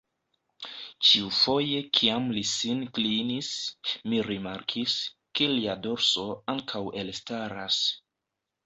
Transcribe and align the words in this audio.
Ĉiufoje 1.09 1.81
kiam 1.97 2.25
li 2.37 2.43
sin 2.53 2.81
klinis, 2.97 3.51
mi 4.09 4.23
rimarkis, 4.31 4.97
ke 5.41 5.53
lia 5.57 5.81
dorso 5.87 6.29
ankaŭ 6.57 6.85
elstaras. 7.05 7.81